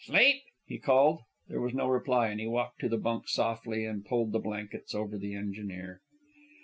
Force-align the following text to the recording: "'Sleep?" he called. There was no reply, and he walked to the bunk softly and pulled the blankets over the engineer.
"'Sleep?" 0.03 0.41
he 0.65 0.79
called. 0.79 1.19
There 1.47 1.61
was 1.61 1.75
no 1.75 1.87
reply, 1.87 2.29
and 2.29 2.39
he 2.39 2.47
walked 2.47 2.79
to 2.79 2.89
the 2.89 2.97
bunk 2.97 3.27
softly 3.29 3.85
and 3.85 4.03
pulled 4.03 4.31
the 4.31 4.39
blankets 4.39 4.95
over 4.95 5.15
the 5.15 5.35
engineer. 5.35 6.01